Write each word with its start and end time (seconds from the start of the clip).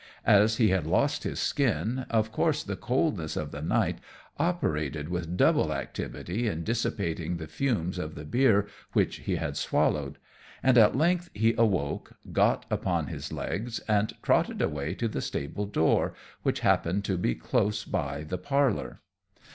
As 0.25 0.57
he 0.57 0.69
had 0.69 0.87
lost 0.87 1.21
his 1.25 1.39
skin, 1.39 2.07
of 2.09 2.31
course 2.31 2.63
the 2.63 2.75
coldness 2.75 3.37
of 3.37 3.51
the 3.51 3.61
night 3.61 3.99
operated 4.39 5.09
with 5.09 5.37
double 5.37 5.71
activity 5.71 6.47
in 6.47 6.63
dissipating 6.63 7.37
the 7.37 7.45
fumes 7.45 7.99
of 7.99 8.15
the 8.15 8.25
beer 8.25 8.65
which 8.93 9.17
he 9.17 9.35
had 9.35 9.57
swallowed; 9.57 10.17
and 10.63 10.75
at 10.75 10.95
length 10.97 11.29
he 11.35 11.53
awoke, 11.55 12.15
got 12.31 12.65
upon 12.71 13.09
his 13.09 13.31
legs, 13.31 13.77
and 13.81 14.15
trotted 14.23 14.59
away 14.59 14.95
to 14.95 15.07
the 15.07 15.21
stable 15.21 15.67
door, 15.67 16.15
which 16.41 16.61
happened 16.61 17.03
to 17.05 17.15
be 17.15 17.35
close 17.35 17.85
by 17.85 18.23
the 18.23 18.39
parlour. 18.39 19.01